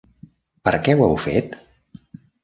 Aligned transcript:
Per 0.67 0.71
què 0.87 0.95
ho 0.95 1.03
heu 1.07 1.13
fet? 1.25 1.53